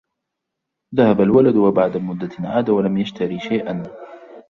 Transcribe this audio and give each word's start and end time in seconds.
ذهب 0.95 1.21
الولد 1.21 1.55
وبعد 1.55 1.97
مدة 1.97 2.29
عاد 2.39 2.69
ولم 2.69 2.97
يشترى 2.97 3.39
شيئاً 3.39 3.83